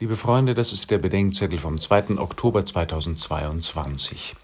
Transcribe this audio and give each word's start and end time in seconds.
Liebe 0.00 0.16
Freunde, 0.16 0.54
das 0.54 0.72
ist 0.72 0.90
der 0.90 0.98
Bedenkzettel 0.98 1.60
vom 1.60 1.78
2. 1.78 2.18
Oktober 2.18 2.64
2022. 2.64 4.34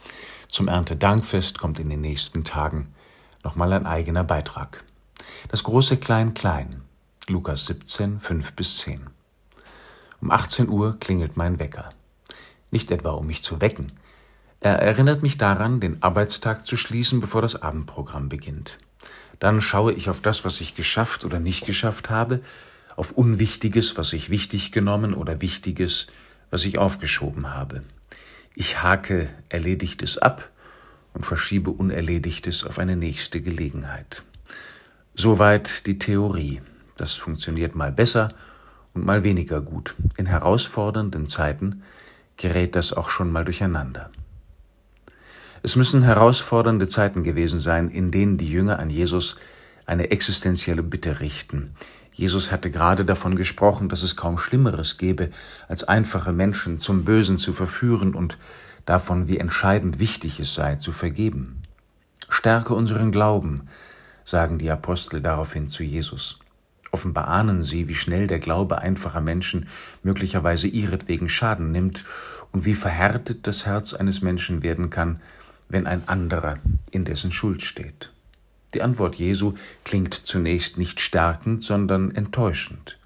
Zum 0.46 0.69
Erntedankfest 0.69 1.58
kommt 1.58 1.80
in 1.80 1.91
den 1.91 2.00
nächsten 2.00 2.45
Tagen 2.45 2.95
nochmal 3.43 3.73
ein 3.73 3.85
eigener 3.85 4.23
Beitrag. 4.23 4.85
Das 5.49 5.65
große 5.65 5.97
Klein-Klein, 5.97 6.83
Lukas 7.27 7.67
17, 7.67 8.21
5 8.21 8.53
bis 8.53 8.79
10. 8.79 9.09
Um 10.21 10.31
18 10.31 10.69
Uhr 10.69 10.96
klingelt 11.00 11.36
mein 11.36 11.59
Wecker. 11.59 11.87
Nicht 12.71 12.93
etwa, 12.93 13.11
um 13.11 13.27
mich 13.27 13.43
zu 13.43 13.61
wecken. 13.61 13.91
Er 14.61 14.77
erinnert 14.77 15.25
mich 15.25 15.37
daran, 15.37 15.80
den 15.80 16.01
Arbeitstag 16.01 16.64
zu 16.64 16.77
schließen, 16.77 17.21
bevor 17.21 17.43
das 17.43 17.61
Abendprogramm 17.61 18.29
beginnt. 18.29 18.79
Dann 19.41 19.61
schaue 19.61 19.95
ich 19.95 20.11
auf 20.11 20.21
das, 20.21 20.45
was 20.45 20.61
ich 20.61 20.77
geschafft 20.77 21.25
oder 21.25 21.41
nicht 21.41 21.67
geschafft 21.67 22.09
habe, 22.09 22.41
auf 23.01 23.12
Unwichtiges, 23.12 23.96
was 23.96 24.12
ich 24.12 24.29
wichtig 24.29 24.73
genommen 24.73 25.14
oder 25.14 25.41
Wichtiges, 25.41 26.09
was 26.51 26.66
ich 26.66 26.77
aufgeschoben 26.77 27.55
habe. 27.55 27.80
Ich 28.55 28.83
hake 28.83 29.30
Erledigtes 29.48 30.19
ab 30.19 30.51
und 31.15 31.24
verschiebe 31.24 31.71
Unerledigtes 31.71 32.66
auf 32.66 32.79
eine 32.79 32.97
nächste 32.97 33.41
Gelegenheit. 33.41 34.23
Soweit 35.15 35.87
die 35.87 35.98
Theorie. 35.98 36.60
Das 36.98 37.15
funktioniert 37.15 37.74
mal 37.74 37.91
besser 37.91 38.34
und 38.93 39.07
mal 39.07 39.24
weniger 39.24 39.62
gut. 39.62 39.95
In 40.19 40.27
herausfordernden 40.27 41.27
Zeiten 41.27 41.82
gerät 42.37 42.77
das 42.77 42.93
auch 42.93 43.09
schon 43.09 43.32
mal 43.32 43.46
durcheinander. 43.46 44.10
Es 45.62 45.74
müssen 45.74 46.02
herausfordernde 46.02 46.87
Zeiten 46.87 47.23
gewesen 47.23 47.60
sein, 47.60 47.88
in 47.88 48.10
denen 48.10 48.37
die 48.37 48.51
Jünger 48.51 48.79
an 48.79 48.91
Jesus 48.91 49.37
eine 49.87 50.10
existenzielle 50.10 50.82
Bitte 50.82 51.21
richten, 51.21 51.74
Jesus 52.12 52.52
hatte 52.52 52.70
gerade 52.70 53.05
davon 53.05 53.37
gesprochen, 53.37 53.88
dass 53.88 54.02
es 54.02 54.16
kaum 54.16 54.37
Schlimmeres 54.38 54.98
gäbe, 54.98 55.30
als 55.68 55.84
einfache 55.84 56.32
Menschen 56.32 56.78
zum 56.78 57.05
Bösen 57.05 57.38
zu 57.38 57.52
verführen 57.52 58.14
und 58.14 58.37
davon, 58.85 59.29
wie 59.29 59.38
entscheidend 59.38 60.01
wichtig 60.01 60.40
es 60.40 60.54
sei, 60.54 60.76
zu 60.76 60.93
vergeben. 60.93 61.62
Stärke 62.29 62.74
unseren 62.74 63.12
Glauben, 63.12 63.68
sagen 64.25 64.59
die 64.59 64.70
Apostel 64.70 65.20
daraufhin 65.20 65.69
zu 65.69 65.82
Jesus. 65.82 66.38
Offenbar 66.93 67.28
ahnen 67.28 67.62
sie, 67.62 67.88
wie 67.88 67.94
schnell 67.94 68.26
der 68.26 68.41
Glaube 68.41 68.78
einfacher 68.78 69.20
Menschen 69.20 69.69
möglicherweise 70.03 70.66
ihretwegen 70.66 71.28
Schaden 71.28 71.70
nimmt 71.70 72.04
und 72.53 72.65
wie 72.65 72.75
verhärtet 72.75 73.47
das 73.47 73.66
Herz 73.66 73.94
eines 73.94 74.22
Menschen 74.22 74.62
werden 74.62 74.91
kann, 74.91 75.20
wenn 75.69 75.87
ein 75.87 76.09
anderer 76.09 76.56
in 76.91 77.04
dessen 77.04 77.31
Schuld 77.31 77.62
steht. 77.62 78.10
Die 78.75 78.82
Antwort 78.82 79.16
Jesu 79.16 79.54
klingt 79.84 80.15
zunächst 80.15 80.78
nicht 80.78 81.00
stärkend, 81.00 81.65
sondern 81.65 82.15
enttäuschend. 82.15 82.99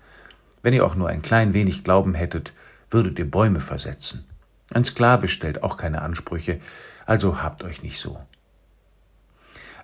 Wenn 0.63 0.75
ihr 0.75 0.85
auch 0.85 0.95
nur 0.95 1.09
ein 1.09 1.23
klein 1.23 1.55
wenig 1.55 1.85
Glauben 1.85 2.15
hättet, 2.15 2.53
würdet 2.91 3.19
ihr 3.19 3.31
Bäume 3.31 3.61
versetzen. 3.61 4.25
Ein 4.73 4.85
Sklave 4.85 5.29
stellt 5.29 5.63
auch 5.63 5.77
keine 5.77 6.03
Ansprüche, 6.03 6.61
also 7.07 7.43
habt 7.43 7.65
euch 7.65 7.83
nicht 7.83 7.99
so. 7.99 8.19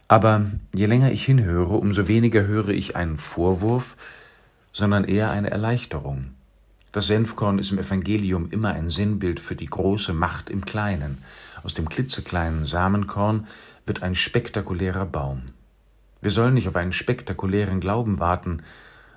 Aber 0.08 0.50
je 0.74 0.86
länger 0.86 1.12
ich 1.12 1.24
hinhöre, 1.24 1.74
umso 1.74 2.08
weniger 2.08 2.44
höre 2.46 2.70
ich 2.70 2.96
einen 2.96 3.16
Vorwurf, 3.16 3.96
sondern 4.72 5.04
eher 5.04 5.30
eine 5.30 5.50
Erleichterung. 5.50 6.30
Das 6.92 7.06
Senfkorn 7.06 7.58
ist 7.58 7.70
im 7.70 7.78
Evangelium 7.78 8.50
immer 8.50 8.70
ein 8.70 8.90
Sinnbild 8.90 9.38
für 9.38 9.54
die 9.54 9.66
große 9.66 10.12
Macht 10.12 10.50
im 10.50 10.64
Kleinen. 10.64 11.18
Aus 11.62 11.74
dem 11.74 11.88
klitzekleinen 11.88 12.64
Samenkorn 12.64 13.46
wird 13.86 14.02
ein 14.02 14.16
spektakulärer 14.16 15.06
Baum. 15.06 15.42
Wir 16.20 16.30
sollen 16.30 16.54
nicht 16.54 16.68
auf 16.68 16.76
einen 16.76 16.92
spektakulären 16.92 17.80
Glauben 17.80 18.18
warten, 18.18 18.62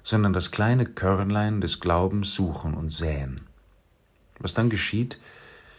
sondern 0.04 0.34
das 0.34 0.52
kleine 0.52 0.86
Körnlein 0.86 1.62
des 1.62 1.80
Glaubens 1.80 2.34
suchen 2.34 2.74
und 2.74 2.90
säen. 2.90 3.42
Was 4.40 4.54
dann 4.54 4.70
geschieht, 4.70 5.20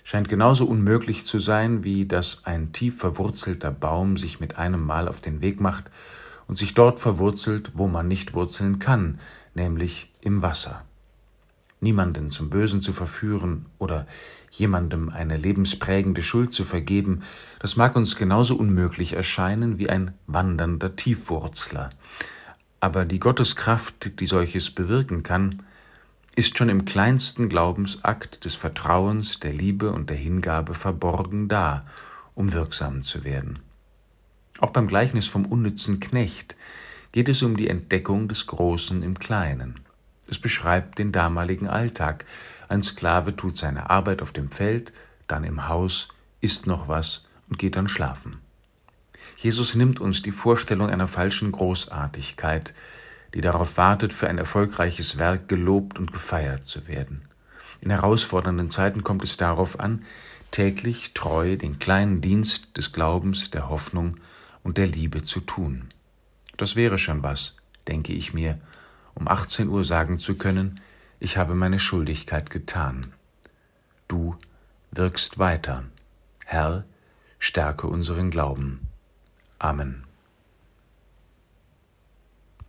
scheint 0.03 0.29
genauso 0.29 0.67
unmöglich 0.67 1.25
zu 1.25 1.39
sein, 1.39 1.85
wie 1.85 2.07
dass 2.07 2.45
ein 2.45 2.73
tief 2.73 2.99
verwurzelter 2.99 3.71
Baum 3.71 4.17
sich 4.17 4.41
mit 4.41 4.59
einem 4.59 4.85
Mal 4.85 5.09
auf 5.09 5.21
den 5.21 5.41
Weg 5.41 5.61
macht 5.61 5.85
und 6.47 6.57
sich 6.57 6.75
dort 6.75 7.01
verwurzelt, 7.01 7.73
wo 7.75 7.89
man 7.89 8.07
nicht 8.09 8.35
wurzeln 8.35 8.79
kann, 8.79 9.19
nämlich 9.55 10.11
im 10.21 10.43
Wasser 10.43 10.85
niemanden 11.85 12.31
zum 12.31 12.51
Bösen 12.51 12.81
zu 12.81 12.93
verführen 12.93 13.67
oder 13.79 14.09
jemandem 14.51 15.09
eine 15.09 15.37
lebensprägende 15.37 16.23
Schuld 16.23 16.53
zu 16.53 16.65
vergeben, 16.65 17.23
das 17.61 17.77
mag 17.77 17.95
uns 17.95 18.17
genauso 18.17 18.57
unmöglich 18.57 19.13
erscheinen 19.13 19.79
wie 19.79 19.89
ein 19.89 20.13
wandernder 20.27 20.97
Tiefwurzler. 20.97 21.91
Aber 22.81 23.05
die 23.05 23.21
Gotteskraft, 23.21 24.21
die 24.21 24.27
solches 24.27 24.73
bewirken 24.73 25.23
kann, 25.23 25.63
ist 26.37 26.59
schon 26.59 26.69
im 26.69 26.85
kleinsten 26.85 27.49
Glaubensakt 27.49 28.45
des 28.45 28.57
Vertrauens, 28.57 29.39
der 29.39 29.53
Liebe 29.53 29.93
und 29.93 30.11
der 30.11 30.17
Hingabe 30.17 30.75
verborgen 30.75 31.49
da, 31.49 31.87
um 32.35 32.53
wirksam 32.53 33.03
zu 33.03 33.23
werden. 33.23 33.61
Auch 34.59 34.71
beim 34.71 34.89
Gleichnis 34.89 35.27
vom 35.27 35.47
unnützen 35.47 36.01
Knecht 36.01 36.57
geht 37.13 37.29
es 37.29 37.43
um 37.43 37.57
die 37.57 37.69
Entdeckung 37.69 38.29
des 38.29 38.47
Großen 38.47 39.03
im 39.03 39.19
Kleinen. 39.19 39.84
Es 40.29 40.39
beschreibt 40.39 40.99
den 40.99 41.13
damaligen 41.13 41.69
Alltag. 41.69 42.25
Ein 42.69 42.83
Sklave 42.83 43.37
tut 43.37 43.57
seine 43.57 43.91
Arbeit 43.91 44.23
auf 44.23 44.33
dem 44.33 44.51
Feld, 44.51 44.93
dann 45.27 45.45
im 45.45 45.69
Haus, 45.69 46.09
isst 46.41 46.67
noch 46.67 46.89
was 46.89 47.27
und 47.49 47.59
geht 47.59 47.77
dann 47.77 47.89
schlafen. 47.89 48.39
Jesus 49.37 49.75
nimmt 49.75 50.01
uns 50.01 50.23
die 50.23 50.33
Vorstellung 50.33 50.91
einer 50.91 51.09
falschen 51.09 51.53
Großartigkeit, 51.53 52.75
die 53.35 53.41
darauf 53.41 53.77
wartet, 53.77 54.13
für 54.13 54.29
ein 54.29 54.39
erfolgreiches 54.39 55.19
Werk 55.19 55.49
gelobt 55.49 55.99
und 55.99 56.13
gefeiert 56.13 56.65
zu 56.65 56.87
werden. 56.87 57.23
In 57.81 57.91
herausfordernden 57.91 58.71
Zeiten 58.71 59.03
kommt 59.03 59.25
es 59.25 59.37
darauf 59.37 59.81
an, 59.81 60.05
täglich 60.51 61.13
treu 61.15 61.57
den 61.57 61.79
kleinen 61.79 62.21
Dienst 62.21 62.77
des 62.77 62.93
Glaubens, 62.93 63.51
der 63.51 63.69
Hoffnung 63.69 64.19
und 64.63 64.79
der 64.79 64.87
Liebe 64.87 65.23
zu 65.23 65.41
tun. 65.41 65.91
Das 66.57 66.77
wäre 66.77 66.97
schon 66.97 67.23
was, 67.23 67.57
denke 67.89 68.13
ich 68.13 68.33
mir, 68.33 68.55
um 69.15 69.29
18 69.29 69.69
Uhr 69.69 69.85
sagen 69.85 70.19
zu 70.19 70.37
können, 70.37 70.81
ich 71.21 71.37
habe 71.37 71.55
meine 71.55 71.79
Schuldigkeit 71.79 72.51
getan. 72.51 73.13
Du 74.09 74.37
wirkst 74.91 75.39
weiter. 75.39 75.85
Herr, 76.45 76.85
stärke 77.39 77.87
unseren 77.87 78.31
Glauben. 78.31 78.87
Amen. 79.59 80.05